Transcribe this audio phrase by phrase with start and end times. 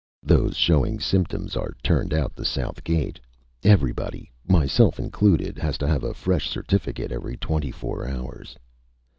[0.23, 3.19] Those showing symptoms are turned out the south gate.
[3.63, 8.57] Everybody, myself included, has to have a fresh certificate every twenty four hours."